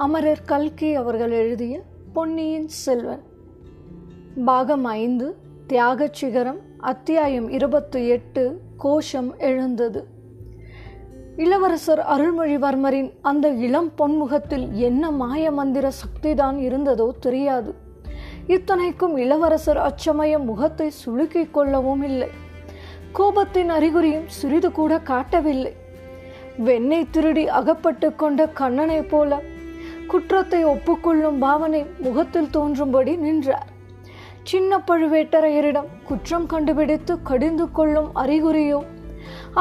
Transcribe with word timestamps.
அமரர் 0.00 0.42
கல்கி 0.42 0.94
அவர்கள் 0.94 1.30
எழுதிய 1.30 1.80
பொன்னியின் 2.12 2.68
செல்வன். 2.68 3.22
பாகம் 4.44 4.84
ஐந்து 4.84 5.36
தியாகச் 5.66 6.12
சிகரம் 6.12 6.58
அத்தியாயம் 6.78 7.48
இருபத்தி 7.48 8.08
எட்டு 8.08 8.60
கோஷம் 8.76 9.38
எழுந்தது. 9.38 10.06
இளவரசர் 11.36 11.98
அருள்மொழிவர்மரின் 11.98 13.12
அந்த 13.22 13.48
இளம் 13.48 13.92
பொன்முகத்தில் 13.98 14.70
என்ன 14.70 15.10
மாய 15.10 15.50
மந்திர 15.50 15.90
சக்திதான் 15.90 16.56
இருந்ததோ 16.56 17.10
தெரியாது. 17.20 17.74
இத்தனைக்கும் 18.46 19.16
இளவரசர் 19.16 19.78
அச்சமயம் 19.78 20.44
முகத்தை 20.44 20.90
சுளுக்கிக் 21.06 21.50
கொள்ளவும் 21.50 22.02
இல்லை. 22.02 22.28
கோபத்தின் 23.14 23.68
அறிகுறியும் 23.68 24.26
சிறிது 24.26 24.72
கூட 24.72 24.98
காட்டவில்லை. 24.98 25.72
வெண்ணெய் 26.58 27.10
திருடி 27.10 27.48
அகப்பட்டு 27.48 28.14
கொண்ட 28.14 28.46
கண்ணனைப் 28.46 29.08
போல 29.08 29.42
குற்றத்தை 30.10 30.60
ஒப்புக்கொள்ளும் 30.70 31.36
பாவனை 31.44 31.80
முகத்தில் 32.04 32.52
தோன்றும்படி 32.56 33.12
நின்றார். 33.24 33.68
சின்ன 34.50 34.78
பழுவேட்டரையரிடம் 34.88 35.90
குற்றம் 36.08 36.46
கண்டுபிடித்து 36.52 37.14
கடிந்து 37.28 37.66
கொள்ளும் 37.78 38.10
அறிகுறியோ 38.22 38.80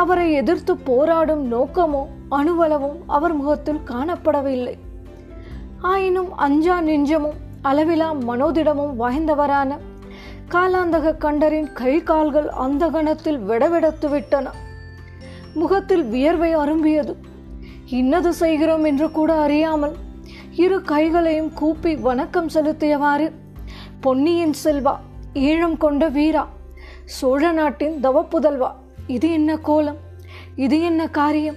அவரை 0.02 0.26
எதிர்த்து 0.42 0.74
போராடும் 0.90 1.44
நோக்கமோ 1.54 2.04
அணுவளவும் 2.38 2.98
அவர் 3.16 3.36
முகத்தில் 3.40 3.82
காணப்படவில்லை. 3.92 4.76
ஆயினும் 5.92 6.32
அஞ்சா 6.46 6.78
நெஞ்சமும் 6.88 7.38
அளவிலா 7.70 8.10
மனோதிடமும் 8.30 8.94
வாய்ந்தவரான 9.02 9.78
காலாந்தக 10.54 11.16
கண்டரின் 11.24 11.70
கை 11.80 11.96
கால்கள் 12.10 12.50
அந்த 12.66 12.84
கணத்தில் 12.96 13.40
விடவிடத்து 13.50 14.08
விட்டன. 14.14 14.46
முகத்தில் 15.62 16.06
வியர்வை 16.14 16.52
அரும்பியது 16.64 17.14
இன்னது 18.00 18.32
செய்கிறோம் 18.42 18.86
என்று 18.90 19.08
கூட 19.18 19.32
அறியாமல் 19.46 19.96
இரு 20.64 20.82
கைகளையும் 20.82 21.54
கூப்பி 21.54 21.96
வணக்கம் 21.96 22.48
செலுத்தியவாறு 22.48 23.32
பொன்னியின் 24.02 24.54
செல்வா 24.64 24.98
ஈழம் 25.34 25.78
கொண்ட 25.78 26.08
வீரா 26.08 26.48
சோழ 27.06 27.52
நாட்டின் 27.52 27.96
தவப்புதல்வா 28.04 28.72
இது 29.08 29.32
என்ன 29.32 29.58
கோலம்? 29.58 29.98
இது 30.56 30.82
என்ன 30.82 31.08
காரியம்? 31.08 31.56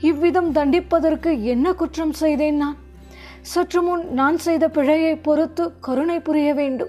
இவ்விதம் 0.00 0.52
தண்டிப்பதற்கு 0.52 1.42
என்ன 1.42 1.72
குற்றம் 1.72 2.12
செய்தேன் 2.12 2.56
நான்? 2.56 2.76
சற்று 3.40 3.82
முன் 3.82 4.12
நான் 4.12 4.38
செய்த 4.38 4.68
பிழையை 4.68 5.16
பொறுத்து 5.16 5.78
கருணை 5.80 6.20
புரிய 6.20 6.54
வேண்டும். 6.54 6.88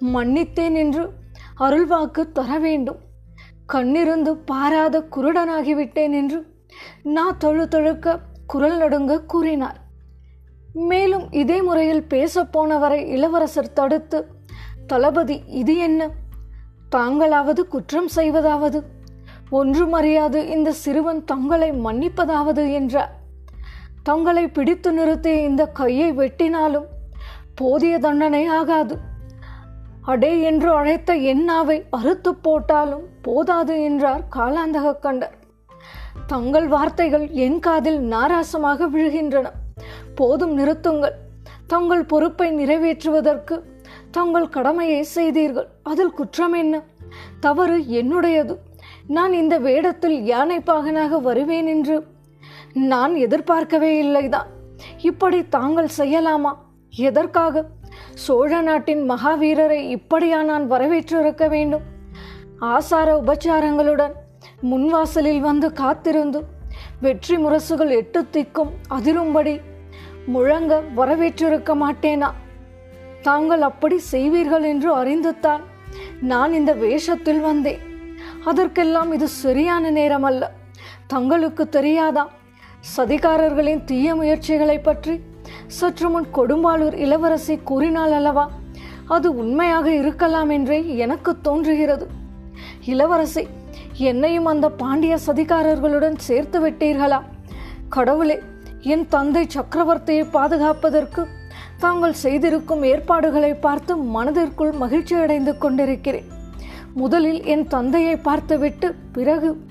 மன்னித்தேன் 0.00 0.74
என்று 0.74 1.12
அருள்வாக்கு 1.60 2.32
தர 2.32 2.58
வேண்டும். 2.58 2.98
கண்ணிருந்து 3.72 4.34
பாராத 4.44 5.08
குருடனாகிவிட்டேன் 5.16 6.12
என்று 6.12 6.46
நான் 7.02 7.36
தொழு 7.38 7.68
தொழுக்க 7.68 8.20
குரல் 8.46 8.78
நடுங்க 8.78 9.22
கூறினார். 9.22 9.84
மேலும் 10.76 11.32
இதே 11.32 11.62
முறையில் 11.62 12.06
பேசப்போனவரை 12.10 13.06
இளவரசர் 13.06 13.72
தடுத்து 13.72 14.26
தளபதி 14.86 15.42
இது 15.46 15.76
என்ன? 15.76 16.10
தாங்களாவது 16.96 17.60
குற்றம் 17.60 18.08
செய்வதாவது? 18.08 18.84
ஒன்றும் 19.50 19.92
அறியாது 19.92 20.48
இந்த 20.48 20.72
சிறுவன் 20.72 21.24
தங்களை 21.24 21.70
மன்னிப்பதாவது? 21.70 22.72
என்றார். 22.72 23.16
தங்களை 24.02 24.48
பிடித்து 24.48 24.92
நிறுத்திய 24.92 25.42
இந்த 25.44 25.66
கையை 25.66 26.12
வெட்டினாலும் 26.12 26.84
போதிய 27.54 27.98
தண்டனை 27.98 28.46
ஆகாது. 28.46 28.98
அடே 30.02 30.40
என்று 30.40 30.72
அழைத்த 30.72 31.16
எண்ணாவை 31.16 31.82
அறுத்து 31.90 32.34
போட்டாலும் 32.34 33.06
போதாது 33.22 33.82
என்றார் 33.82 34.22
காலாந்தக 34.36 34.96
கண்டர். 35.02 35.32
தங்கள் 36.26 36.68
வார்த்தைகள் 36.68 37.28
என் 37.30 37.58
காதில் 37.58 37.98
நாராசமாக 37.98 38.88
விழுகின்றன. 38.92 39.46
போதும் 40.14 40.58
நிறுத்துங்கள். 40.58 41.12
தங்கள் 41.66 42.04
பொறுப்பை 42.04 42.54
நிறைவேற்றுவதற்கு 42.54 43.60
தங்கள் 44.10 44.48
கடமையை 44.48 45.02
செய்தீர்கள். 45.02 45.68
அதில் 45.82 46.10
குற்றம் 46.10 46.52
என்ன? 46.52 46.82
தவறு 47.40 47.78
என்னுடையது. 47.78 48.56
நான் 49.06 49.32
இந்த 49.32 49.58
வேடத்தில் 49.58 50.24
யானை 50.24 50.58
பாகனாக 50.58 51.20
வருவேன் 51.20 51.66
என்று 51.66 52.06
நான் 52.74 53.14
எதிர்பார்க்கவே 53.14 54.04
இல்லைதான். 54.04 54.46
இப்படி 55.02 55.48
தாங்கள் 55.48 55.88
செய்யலாமா? 55.98 56.52
எதற்காக? 56.90 57.64
சோழ 58.14 58.60
நாட்டின் 58.60 59.10
மகாவீரரை 59.10 59.88
இப்படியா 59.88 60.42
நான் 60.42 60.70
வரவேற்றிருக்க 60.70 61.48
வேண்டும்? 61.48 61.82
ஆசார 62.58 63.22
உபச்சாரங்களுடன் 63.22 64.12
முன்வாசலில் 64.62 65.40
வந்து 65.40 65.72
காத்திருந்து 65.72 66.44
வெற்றி 67.00 67.36
முரசுகள் 67.36 67.90
எட்டு 67.90 68.26
திக்கும் 68.32 68.70
அதிரும்படி. 68.90 69.60
முழங்க 70.26 70.82
வரவேற்றிருக்க 70.96 71.74
மாட்டேனா? 71.74 72.30
தாங்கள் 73.22 73.62
அப்படி 73.62 74.00
செய்வீர்கள் 74.12 74.62
என்று 74.62 74.90
அறிந்துத்தான் 74.96 75.60
நான் 76.20 76.52
இந்த 76.52 76.72
வேஷத்தில் 76.72 77.40
வந்தேன். 77.40 77.82
அதற்கெல்லாம் 78.44 79.12
இது 79.12 79.28
சரியான 79.28 79.90
நேரம் 79.90 80.22
அல்ல 80.22 80.52
தங்களுக்கு 81.06 81.68
தெரியாதா? 81.68 82.24
சதிகாரர்களின் 82.96 83.84
தீய 83.84 84.14
முயற்சிகளை 84.14 84.78
பற்றி 84.78 85.20
சற்று 85.66 86.08
முன் 86.10 86.26
கொடும்பாளூர் 86.34 86.94
இளவரசி 86.94 87.56
கூறினாள் 87.64 88.12
அல்லவா? 88.12 88.50
அது 89.06 89.36
உண்மையாக 89.36 89.94
இருக்கலாம் 89.94 90.50
என்றே 90.50 90.96
எனக்கு 90.96 91.40
தோன்றுகிறது. 91.40 92.06
இளவரசி 92.84 93.46
என்னையும் 93.98 94.44
அந்த 94.44 94.68
பாண்டிய 94.68 95.18
சதிகாரர்களுடன் 95.26 96.16
சேர்த்து 96.16 96.68
விட்டீர்களா? 96.68 97.22
கடவுளே 97.88 98.42
என் 98.80 99.08
தந்தை 99.08 99.46
சக்கரவர்த்தியை 99.54 100.26
பாதுகாப்பதற்கு 100.30 101.26
தாங்கள் 101.78 102.12
செய்திருக்கும் 102.12 102.82
ஏற்பாடுகளை 102.82 103.54
பார்த்து 103.54 103.96
மனதிற்குள் 103.96 104.72
மகிழ்ச்சி 104.72 105.14
அடைந்து 105.14 105.58
கொண்டிருக்கிறேன். 105.58 106.24
முதலில் 106.94 107.44
என் 107.44 107.66
தந்தையை 107.66 108.16
பார்த்துவிட்டு 108.16 108.94
பிறகு. 109.12 109.64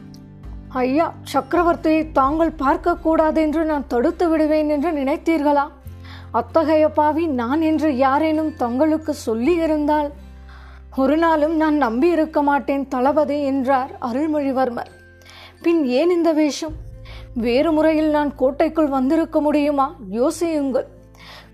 ஐயா 0.69 1.13
சக்கரவர்த்தியை 1.34 2.12
தாங்கள் 2.12 2.52
பார்க்கக்கூடாது 2.52 3.36
என்று 3.36 3.66
நான் 3.66 3.88
தடுத்து 3.88 4.30
விடுவேன் 4.30 4.69
என்று 4.69 4.92
நினைத்தீர்களா? 4.92 5.68
அத்தகைய 6.31 6.90
பாவி 6.90 7.28
நான் 7.28 7.62
என்று 7.62 7.97
யாரேனும் 7.97 8.56
தங்களுக்கு 8.56 9.16
சொல்லியிருந்தால் 9.25 10.12
ஒரு 10.97 11.17
நாளும் 11.17 11.56
நான் 11.56 11.75
நம்பி 11.75 12.09
இருக்க 12.09 12.41
மாட்டேன் 12.41 12.88
தளபதி 12.88 13.44
என்றார் 13.44 13.97
அருள்மொழிவர்மர். 14.01 14.85
பின் 15.61 15.85
ஏன் 15.85 16.09
இந்த 16.09 16.31
வேஷம்? 16.31 16.73
வேறு 17.33 17.72
முறையில் 17.72 18.09
நான் 18.09 18.35
கோட்டைக்குள் 18.35 18.88
வந்திருக்க 18.88 19.41
முடியுமா? 19.41 19.95
யோசியுங்கள். 20.11 20.85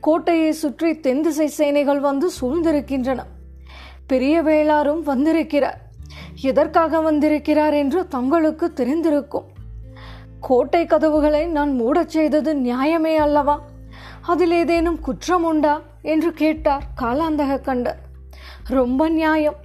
கோட்டையை 0.01 0.51
சுற்றி 0.51 0.99
தென் 0.99 1.21
திசை 1.21 1.47
சேனைகள் 1.47 1.99
வந்து 1.99 2.29
சூழ்ந்திருக்கின்றன. 2.41 3.19
பெரிய 4.07 4.41
வேளாரும் 4.41 5.01
வந்திருக்கிறார். 5.01 5.81
எதற்காக 6.41 7.01
வந்திருக்கிறார் 7.01 7.73
என்று 7.73 8.07
தங்களுக்கு 8.07 8.73
தெரிந்திருக்கும். 8.75 9.45
கோட்டை 10.39 10.85
கதவுகளை 10.85 11.45
நான் 11.45 11.81
மூடச் 11.81 12.09
செய்தது 12.09 12.53
நியாயமே 12.53 13.15
அல்லவா? 13.15 13.61
அதில் 14.21 14.51
ஏதேனும் 14.51 14.99
குற்றம் 14.99 15.43
உண்டா? 15.43 15.81
என்று 16.01 16.33
கேட்டார் 16.33 16.83
காலாந்தக 17.01 17.61
கண்டர். 17.61 18.09
ரொம்ப 18.67 19.09
நியாயம். 19.09 19.55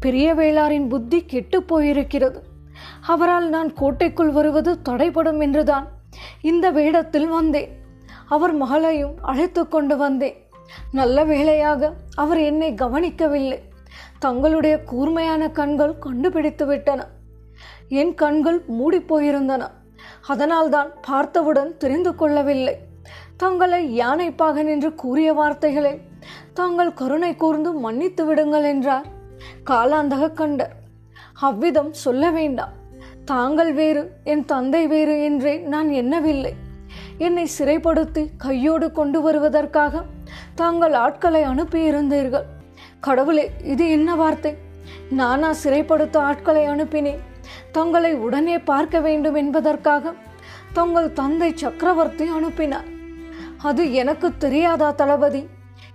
பெரிய 0.00 0.34
வேளாரின் 0.34 0.88
புத்தி 0.88 1.24
கெட்டு 1.24 1.60
போயிருக்கிறது. 1.60 2.40
அவரால் 3.06 3.48
நான் 3.48 3.72
கோட்டைக்குள் 3.72 4.30
வருவது 4.30 4.78
தடைபடும் 4.88 5.40
என்றுதான். 5.40 5.88
இந்த 6.40 6.70
வேடத்தில் 6.70 7.28
வந்தேன். 7.28 7.76
அவர் 8.28 8.52
மகளையும் 8.52 9.14
அழைத்து 9.22 9.68
கொண்டு 9.68 9.96
வந்தேன். 9.96 10.46
நல்ல 10.92 11.24
வேளையாக 11.24 11.94
அவர் 12.14 12.38
என்னை 12.38 12.74
கவனிக்கவில்லை. 12.74 13.62
தங்களுடைய 14.18 14.82
கூர்மையான 14.82 15.50
கண்கள் 15.50 15.98
கண்டுபிடித்து 15.98 16.66
விட்டன. 16.66 17.06
என் 17.88 18.14
கண்கள் 18.14 18.64
மூடிப்போயிருந்தன 18.68 19.68
அதனால்தான் 20.26 20.90
பார்த்தவுடன் 21.00 21.76
தெரிந்து 21.76 22.14
கொள்ளவில்லை. 22.14 22.78
தங்களை 23.36 24.00
யானைப்பாகன் 24.00 24.68
என்று 24.68 24.94
கூறிய 24.94 25.32
வார்த்தைகளை 25.32 25.94
தாங்கள் 26.54 26.92
கருணை 26.92 27.36
கூர்ந்து 27.36 27.72
மன்னித்து 27.72 28.24
விடுங்கள் 28.26 28.64
என்றார். 28.64 29.06
காலாந்தக 29.70 30.30
கண்டர் 30.32 30.74
அவ்விதம் 31.40 31.92
சொல்ல 31.92 32.30
வேண்டாம். 32.30 32.72
தாங்கள் 33.24 33.72
வேறு 33.72 34.02
என் 34.24 34.44
தந்தை 34.44 34.86
வேறு 34.86 35.22
என்றே 35.22 35.54
நான் 35.58 35.90
எண்ணவில்லை. 35.90 36.52
என்னை 37.18 37.44
சிறைப்படுத்தி 37.58 38.22
கையோடு 38.36 38.92
கொண்டு 38.92 39.20
வருவதற்காக 39.20 40.02
தாங்கள் 40.54 40.92
ஆட்களை 40.92 41.42
அனுப்பியிருந்தீர்கள். 41.42 42.46
கடவுளே 43.00 43.50
இது 43.62 43.84
என்ன 43.90 44.14
வார்த்தை? 44.14 44.52
நானா 45.10 45.50
சிறைப்படுத்த 45.64 46.16
ஆட்களை 46.18 46.64
அனுப்பினேன் 46.66 47.24
தங்களை 47.72 48.12
உடனே 48.26 48.58
பார்க்க 48.58 49.00
வேண்டும் 49.00 49.34
என்பதற்காக 49.34 50.12
தங்கள் 50.72 51.12
தந்தை 51.12 51.50
சக்கரவர்த்தி 51.54 52.26
அனுப்பினார். 52.28 52.88
அது 53.62 53.92
எனக்கு 53.92 54.36
தெரியாதா 54.36 54.90
தளபதி? 54.90 55.48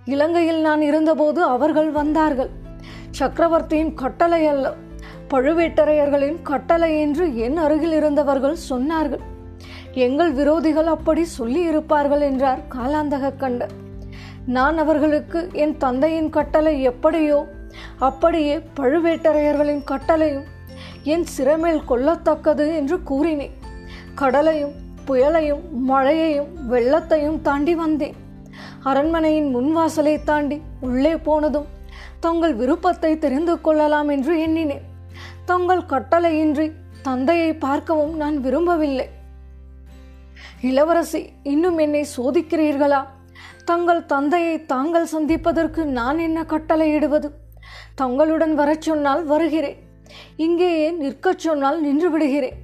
இலங்கையில் 0.04 0.60
நான் 0.60 0.82
இருந்தபோது 0.82 1.42
அவர்கள் 1.42 1.90
வந்தார்கள். 1.90 2.50
சக்கரவர்த்தியின் 3.10 3.94
கட்டளை 3.94 4.46
அல்ல 4.46 4.74
பழுவேட்டரையர்களின் 5.30 6.42
கட்டளை 6.42 7.00
என்று 7.00 7.36
என் 7.36 7.56
அருகில் 7.56 7.92
இருந்தவர்கள் 7.92 8.56
சொன்னார்கள். 8.70 9.20
எங்கள் 9.92 10.32
விரோதிகள் 10.34 10.84
அப்படி 10.84 11.24
சொல்லி 11.24 11.62
இருப்பார்கள் 11.62 12.20
என்றார் 12.20 12.60
காலாந்தக 12.68 13.32
கண்டர். 13.38 13.74
நான் 14.46 14.78
அவர்களுக்கு 14.78 15.48
என் 15.52 15.76
தந்தையின் 15.76 16.30
கட்டளை 16.30 16.82
எப்படியோ 16.82 17.46
அப்படியே 17.98 18.60
பழுவேட்டரையர்களின் 18.80 19.84
கட்டளையும் 19.90 20.44
என் 21.02 21.24
சிறமேல் 21.36 21.82
கொல்லத்தக்கது 21.88 22.74
என்று 22.74 23.02
கூறினேன். 23.02 23.54
கடலையும் 24.14 24.74
புயலையும் 25.06 25.70
மழையையும் 25.70 26.50
வெள்ளத்தையும் 26.70 27.40
தாண்டி 27.40 27.74
வந்தேன். 27.74 28.14
அரண்மனையின் 28.82 29.56
முன்வாசலை 29.56 30.22
தாண்டி 30.24 30.60
உள்ளே 30.80 31.16
போனதும் 31.16 31.66
தங்கள் 32.20 32.54
விருப்பத்தை 32.54 33.18
தெரிந்து 33.18 33.60
கொள்ளலாம் 33.60 34.08
என்று 34.08 34.40
எண்ணினேன். 34.40 34.84
தங்கள் 35.44 35.80
கட்டளையின்றி 35.80 36.72
தந்தையை 37.02 37.54
பார்க்கவும் 37.54 38.16
நான் 38.16 38.40
விரும்பவில்லை. 38.40 39.08
இளவரசி 40.60 41.28
இன்னும் 41.42 41.78
என்னை 41.78 42.06
சோதிக்கிறீர்களா? 42.16 43.06
தங்கள் 43.64 44.06
தந்தையை 44.06 44.66
தாங்கள் 44.66 45.06
சந்திப்பதற்கு 45.06 45.84
நான் 45.84 46.18
என்ன 46.18 46.42
கட்டளையிடுவது 46.42 47.30
தங்களுடன் 47.94 48.54
வரச் 48.54 48.80
சொன்னால் 48.80 49.24
வருகிறேன். 49.24 49.76
இங்கேயே 50.36 50.90
நிற்கச் 50.90 51.38
சொன்னால் 51.38 51.80
நின்று 51.80 52.10
விடுகிறேன். 52.10 52.63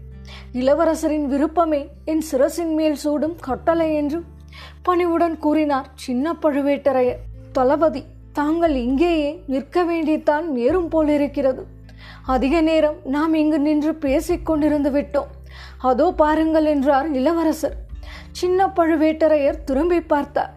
இளவரசரின் 0.53 1.27
விருப்பமே 1.27 1.89
என் 2.05 2.23
சிரசின் 2.31 2.75
மேல் 2.75 2.95
சூடும் 2.95 3.37
கட்டளை 3.41 3.95
என்றும் 3.95 4.25
பணிவுடன் 4.83 5.37
கூறினார் 5.39 5.91
சின்ன 5.95 6.33
பழுவேட்டரையர். 6.43 7.21
தளபதி 7.53 8.03
தாங்கள் 8.33 8.75
இங்கேயே 8.75 9.43
நிற்க 9.47 9.85
வேண்டித்தான் 9.85 10.47
நேரும் 10.57 10.89
போலிருக்கிறது. 10.89 11.63
அதிக 12.25 12.61
நேரம் 12.61 12.99
நாம் 13.05 13.35
இங்கு 13.35 13.59
நின்று 13.59 13.95
பேசிக் 13.95 14.51
கொண்டிருந்து 14.51 14.91
விட்டோம். 14.91 15.31
அதோ 15.79 16.13
பாருங்கள் 16.13 16.65
என்றார் 16.65 17.09
இளவரசர். 17.13 17.77
சின்ன 18.31 18.67
பழுவேட்டரையர் 18.77 19.65
திரும்பி 19.65 20.01
பார்த்தார். 20.01 20.53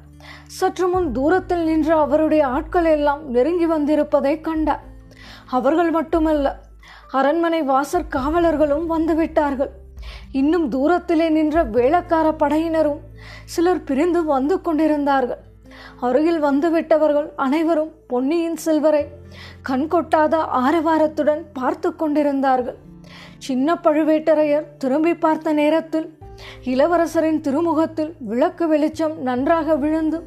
சற்று 0.48 0.88
முன் 0.88 1.12
தூரத்தில் 1.12 1.64
நின்ற 1.64 1.96
அவருடைய 1.96 2.48
ஆட்கள் 2.48 2.86
எல்லாம் 2.86 3.22
நெருங்கி 3.30 3.66
வந்திருப்பதை 3.66 4.42
கண்டார். 4.42 4.84
அவர்கள் 5.50 5.92
மட்டுமல்ல 5.92 6.48
அரண்மனை 7.20 7.62
வாசற் 7.62 8.12
காவலர்களும் 8.16 8.86
வந்துவிட்டார்கள். 8.90 9.72
இன்னும் 10.32 10.68
தூரத்திலே 10.70 11.30
நின்ற 11.30 11.64
வேளக்கார 11.64 12.28
படையினரும் 12.40 13.02
சிலர் 13.46 13.84
பிரிந்து 13.84 14.22
வந்து 14.26 14.56
கொண்டிருந்தார்கள். 14.62 15.42
அருகில் 16.00 16.42
வந்துவிட்டவர்கள் 16.44 17.30
அனைவரும் 17.36 17.92
பொன்னியின் 18.08 18.58
செல்வரை 18.66 19.04
கண்கொட்டாத 19.70 20.34
ஆரவாரத்துடன் 20.64 21.44
பார்த்து 21.54 21.96
கொண்டிருந்தார்கள். 21.96 22.78
சின்ன 23.38 23.76
பழுவேட்டரையர் 23.84 24.68
திரும்பி 24.78 25.14
பார்த்த 25.16 25.54
நேரத்தில் 25.54 26.08
இளவரசரின் 26.66 27.40
திருமுகத்தில் 27.40 28.12
விளக்கு 28.20 28.68
வெளிச்சம் 28.68 29.16
நன்றாக 29.22 29.76
விழுந்து 29.76 30.20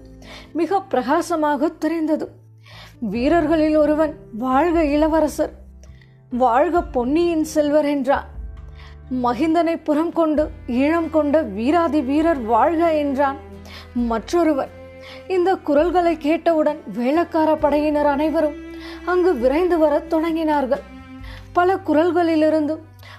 மிக 0.53 0.81
பிரகாசமாக 0.81 1.69
தெரிந்தது. 1.69 2.27
வீரர்களில் 3.15 3.77
ஒருவன் 3.77 4.13
வாழ்க 4.39 4.85
இளவரசர். 4.85 5.55
வாழ்க 6.31 6.83
பொன்னியின் 6.83 7.45
செல்வர் 7.45 7.85
என்றான். 7.85 8.25
மகிந்தனை 9.23 9.85
புறம் 9.85 10.13
கொண்டு 10.13 10.51
ஈழம் 10.67 11.11
கொண்ட 11.11 11.43
வீராதி 11.43 12.01
வீரர் 12.01 12.41
வாழ்க 12.41 12.95
என்றான். 12.95 13.37
மற்றொருவர் 13.95 14.69
இந்த 15.29 15.55
குரல்களை 15.55 16.17
கேட்டவுடன் 16.17 16.79
வேளக்கார 16.99 17.57
படையினர் 17.57 18.07
அனைவரும் 18.07 18.55
அங்கு 19.05 19.37
விரைந்து 19.37 19.79
வரத் 19.79 20.15
தொடங்கினார்கள். 20.15 20.83
பல 21.53 21.75
குரல்களிலிருந்து 21.75 22.79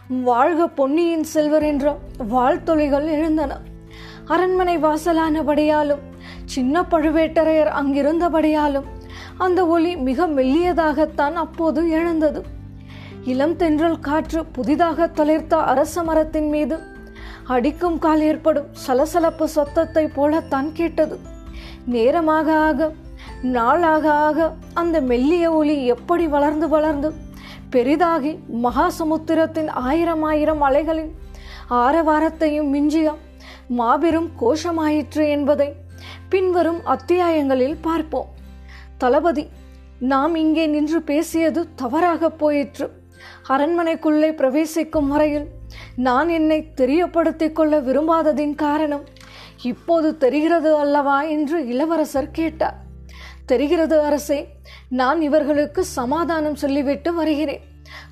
வாழ்க 0.10 0.68
பொன்னியின் 0.68 1.24
செல்வர் 1.24 1.64
என்ற 1.64 1.98
வாழ்த்தொழிகள் 2.30 3.06
எழுந்தன. 3.06 3.60
அரண்மனை 4.26 4.78
வாசலானபடியாலும் 4.78 6.04
சின்ன 6.46 6.82
பழுவேட்டரையர் 6.82 7.72
அங்கிருந்தபடியாலும் 7.82 8.86
அந்த 9.38 9.68
ஒலி 9.68 9.98
மிக 9.98 10.28
மெல்லியதாகத்தான் 10.28 11.34
அப்போது 11.34 11.90
எழுந்தது. 11.90 12.56
இளம் 13.32 13.56
தென்றல் 13.56 14.00
காற்று 14.00 14.46
புதிதாக 14.46 15.08
தளிர்த்த 15.08 15.56
அரச 15.72 16.04
மரத்தின் 16.04 16.50
மீது. 16.50 16.80
அடிக்கும் 17.44 17.98
கால் 17.98 18.22
ஏற்படும் 18.22 18.68
சலசலப்பு 18.72 19.48
சத்தத்தை 19.48 20.08
போலத்தான் 20.08 20.70
கேட்டது. 20.74 21.20
நேரமாக 21.86 22.48
ஆக 22.68 22.90
நாளாக 23.42 24.06
ஆக 24.28 24.54
அந்த 24.74 25.02
மெல்லிய 25.02 25.52
ஒலி 25.52 25.86
எப்படி 25.86 26.28
வளர்ந்து 26.28 26.68
வளர்ந்து 26.70 27.12
பெரிதாகி 27.70 28.40
மகாசமுத்திரத்தின் 28.64 29.70
ஆயிரம் 29.70 30.24
ஆயிரம் 30.24 30.62
அலைகளின் 30.62 31.12
ஆரவாரத்தையும் 31.70 32.70
மிஞ்சிய 32.70 33.16
மாபெரும் 33.68 34.30
கோஷமாயிற்று 34.42 35.30
என்பதை 35.30 35.70
பின்வரும் 36.30 36.82
அத்தியாயங்களில் 36.86 37.78
பார்ப்போம். 37.82 38.30
தளபதி 38.98 39.48
நாம் 40.00 40.36
இங்கே 40.36 40.68
நின்று 40.68 41.02
பேசியது 41.02 41.68
தவறாக 41.76 42.30
போயிற்று. 42.30 42.97
அரண்மனைக்குள்ளே 43.50 44.36
பிரவேசிக்கும் 44.36 45.08
வரையில் 45.08 45.48
நான் 45.96 46.30
என்னை 46.30 46.72
தெரியப்படுத்திக் 46.76 47.52
கொள்ள 47.52 47.82
விரும்பாததின் 47.82 48.56
காரணம் 48.56 49.04
இப்போது 49.64 50.18
தெரிகிறது 50.18 50.76
அல்லவா 50.76 51.22
என்று 51.22 51.68
இளவரசர் 51.68 52.32
கேட்டார். 52.32 52.78
தெரிகிறது 53.46 54.00
அரசே 54.00 54.48
நான் 54.90 55.22
இவர்களுக்கு 55.22 55.84
சமாதானம் 55.84 56.56
சொல்லிவிட்டு 56.56 57.14
வருகிறேன். 57.14 57.62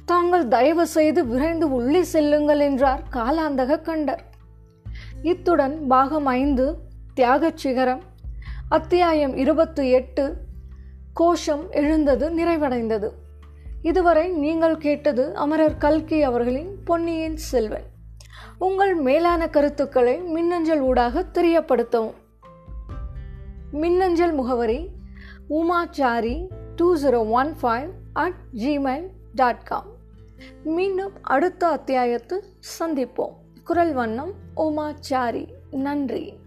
தாங்கள் 0.06 0.48
தயவு 0.48 0.88
செய்து 0.88 1.28
விரைந்து 1.28 1.72
உள்ளே 1.72 2.04
செல்லுங்கள் 2.04 2.60
என்றார் 2.60 3.04
காலாந்தக 3.12 3.81
கண்டர். 3.81 4.19
இத்துடன் 5.22 5.88
பாகம் 5.88 6.25
ஐந்து 6.25 6.78
தியாகச் 7.16 7.58
சிகரம் 7.58 8.01
அத்தியாயம் 8.69 9.36
இருபத்தி 9.36 9.90
எட்டு 9.90 10.36
கோஷம் 11.13 11.72
எழுந்தது 11.72 12.30
நிறைவடைந்தது. 12.30 13.10
இதுவரை 13.86 14.28
நீங்கள் 14.28 14.78
கேட்டது 14.78 15.36
அமரர் 15.36 15.78
கல்கி 15.78 16.24
அவர்களின் 16.24 16.84
பொன்னியின் 16.84 17.36
செல்வன். 17.38 17.84
உங்கள் 18.58 18.96
மேலான 18.96 19.50
கருத்துக்களை 19.50 20.18
மின்னஞ்சல் 20.18 20.80
ஊடாக 20.80 21.26
தெரியப்படுத்தவும். 21.34 22.14
மின்னஞ்சல் 23.72 24.34
முகவரி 24.34 24.90
Umachari 25.50 26.48
two 26.76 26.96
zero 26.96 27.30
one 27.30 27.56
five 27.62 27.90
at 28.14 28.40
Gmail 28.56 29.08
dot 29.36 29.64
com 29.64 29.86
மீண்டும் 30.64 31.14
அடுத்த 31.22 31.68
அத்தியாயத்தில் 31.68 32.44
சந்திப்போம். 32.80 33.36
குரல் 33.63 33.94
வண்ணம் 33.94 34.34
உமாச்சாரி. 34.58 35.46
நன்றி. 35.72 36.38